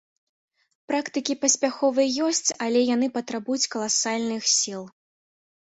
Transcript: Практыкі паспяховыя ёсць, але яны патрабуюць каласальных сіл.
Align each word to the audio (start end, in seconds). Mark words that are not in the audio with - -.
Практыкі 0.91 1.35
паспяховыя 1.43 2.09
ёсць, 2.29 2.49
але 2.67 2.79
яны 2.95 3.07
патрабуюць 3.19 3.63
каласальных 3.77 4.43
сіл. 4.59 4.83